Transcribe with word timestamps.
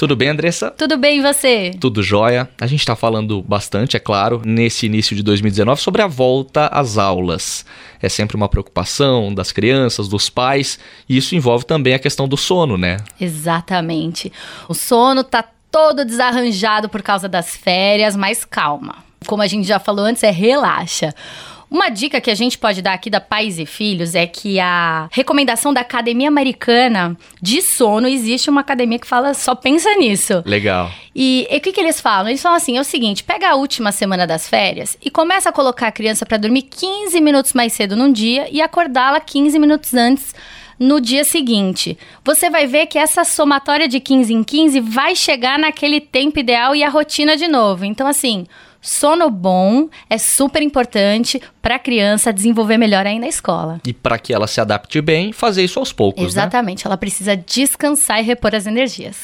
Tudo 0.00 0.16
bem, 0.16 0.30
Andressa? 0.30 0.70
Tudo 0.70 0.96
bem 0.96 1.18
e 1.18 1.20
você? 1.20 1.72
Tudo 1.78 2.02
jóia. 2.02 2.48
A 2.58 2.66
gente 2.66 2.80
está 2.80 2.96
falando 2.96 3.42
bastante, 3.42 3.98
é 3.98 4.00
claro, 4.00 4.40
nesse 4.46 4.86
início 4.86 5.14
de 5.14 5.22
2019 5.22 5.78
sobre 5.78 6.00
a 6.00 6.06
volta 6.06 6.68
às 6.68 6.96
aulas. 6.96 7.66
É 8.00 8.08
sempre 8.08 8.34
uma 8.34 8.48
preocupação 8.48 9.34
das 9.34 9.52
crianças, 9.52 10.08
dos 10.08 10.30
pais, 10.30 10.78
e 11.06 11.18
isso 11.18 11.34
envolve 11.34 11.66
também 11.66 11.92
a 11.92 11.98
questão 11.98 12.26
do 12.26 12.38
sono, 12.38 12.78
né? 12.78 12.96
Exatamente. 13.20 14.32
O 14.70 14.72
sono 14.72 15.22
tá 15.22 15.44
todo 15.70 16.02
desarranjado 16.02 16.88
por 16.88 17.02
causa 17.02 17.28
das 17.28 17.54
férias, 17.54 18.16
mas 18.16 18.42
calma. 18.42 19.04
Como 19.26 19.42
a 19.42 19.46
gente 19.46 19.68
já 19.68 19.78
falou 19.78 20.06
antes, 20.06 20.22
é 20.22 20.30
relaxa. 20.30 21.14
Uma 21.70 21.88
dica 21.88 22.20
que 22.20 22.30
a 22.30 22.34
gente 22.34 22.58
pode 22.58 22.82
dar 22.82 22.94
aqui 22.94 23.08
da 23.08 23.20
Pais 23.20 23.56
e 23.58 23.64
Filhos 23.64 24.16
é 24.16 24.26
que 24.26 24.58
a 24.58 25.08
recomendação 25.12 25.72
da 25.72 25.82
Academia 25.82 26.26
Americana 26.26 27.16
de 27.40 27.62
Sono, 27.62 28.08
existe 28.08 28.50
uma 28.50 28.62
academia 28.62 28.98
que 28.98 29.06
fala 29.06 29.34
só 29.34 29.54
pensa 29.54 29.94
nisso. 29.94 30.42
Legal. 30.44 30.90
E 31.14 31.46
o 31.48 31.60
que, 31.60 31.72
que 31.72 31.80
eles 31.80 32.00
falam? 32.00 32.28
Eles 32.28 32.42
falam 32.42 32.56
assim: 32.56 32.76
é 32.76 32.80
o 32.80 32.84
seguinte, 32.84 33.22
pega 33.22 33.50
a 33.50 33.54
última 33.54 33.92
semana 33.92 34.26
das 34.26 34.48
férias 34.48 34.98
e 35.00 35.10
começa 35.10 35.48
a 35.48 35.52
colocar 35.52 35.86
a 35.86 35.92
criança 35.92 36.26
para 36.26 36.38
dormir 36.38 36.62
15 36.62 37.20
minutos 37.20 37.52
mais 37.52 37.72
cedo 37.72 37.94
num 37.94 38.10
dia 38.10 38.48
e 38.50 38.60
acordá-la 38.60 39.20
15 39.20 39.56
minutos 39.58 39.94
antes 39.94 40.34
no 40.76 41.00
dia 41.00 41.22
seguinte. 41.24 41.96
Você 42.24 42.48
vai 42.48 42.66
ver 42.66 42.86
que 42.86 42.98
essa 42.98 43.22
somatória 43.22 43.86
de 43.86 44.00
15 44.00 44.32
em 44.32 44.42
15 44.42 44.80
vai 44.80 45.14
chegar 45.14 45.58
naquele 45.58 46.00
tempo 46.00 46.40
ideal 46.40 46.74
e 46.74 46.82
a 46.82 46.88
rotina 46.88 47.36
de 47.36 47.46
novo. 47.46 47.84
Então, 47.84 48.06
assim, 48.06 48.46
Sono 48.80 49.30
bom 49.30 49.88
é 50.08 50.16
super 50.16 50.62
importante 50.62 51.40
para 51.60 51.76
a 51.76 51.78
criança 51.78 52.32
desenvolver 52.32 52.78
melhor 52.78 53.06
aí 53.06 53.18
na 53.18 53.28
escola. 53.28 53.80
E 53.86 53.92
para 53.92 54.18
que 54.18 54.32
ela 54.32 54.46
se 54.46 54.60
adapte 54.60 55.00
bem, 55.00 55.32
fazer 55.32 55.62
isso 55.62 55.78
aos 55.78 55.92
poucos, 55.92 56.24
Exatamente, 56.24 56.84
né? 56.84 56.88
ela 56.88 56.96
precisa 56.96 57.36
descansar 57.36 58.20
e 58.20 58.22
repor 58.22 58.54
as 58.54 58.66
energias. 58.66 59.16